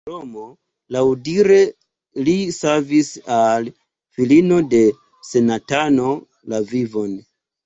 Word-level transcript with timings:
En 0.05 0.11
Romo 0.13 0.43
laŭdire 0.95 1.57
li 2.29 2.33
savis 2.55 3.11
al 3.35 3.69
filino 4.17 4.59
de 4.73 4.81
senatano 5.31 6.09
la 6.55 6.63
vivon. 6.75 7.15